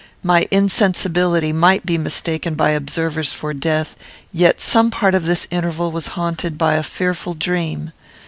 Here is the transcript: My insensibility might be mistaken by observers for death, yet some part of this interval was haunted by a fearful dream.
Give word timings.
My 0.23 0.47
insensibility 0.49 1.53
might 1.53 1.85
be 1.85 1.95
mistaken 1.95 2.55
by 2.55 2.71
observers 2.71 3.33
for 3.33 3.53
death, 3.53 3.95
yet 4.33 4.59
some 4.59 4.89
part 4.89 5.13
of 5.13 5.27
this 5.27 5.45
interval 5.51 5.91
was 5.91 6.07
haunted 6.17 6.57
by 6.57 6.73
a 6.73 6.81
fearful 6.81 7.35
dream. 7.35 7.91